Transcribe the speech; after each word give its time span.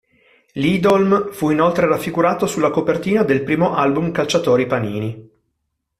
Liedholm 0.53 1.31
fu 1.31 1.51
inoltre 1.51 1.85
raffigurato 1.85 2.47
sulla 2.47 2.71
copertina 2.71 3.21
del 3.21 3.43
primo 3.43 3.75
album 3.75 4.09
"Calciatori 4.11 4.65
Panini". 4.65 5.29